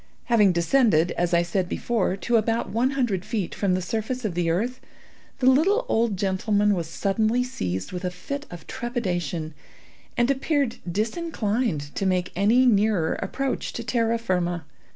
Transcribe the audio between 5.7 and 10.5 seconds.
old gentleman was suddenly seized with a fit of trepidation, and